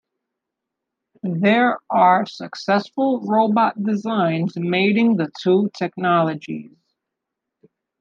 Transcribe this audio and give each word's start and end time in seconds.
There 1.21 1.77
are 1.91 2.25
successful 2.25 3.21
robot 3.21 3.83
designs 3.83 4.53
mating 4.57 5.17
the 5.17 5.31
two 5.43 5.69
technologies. 5.77 6.75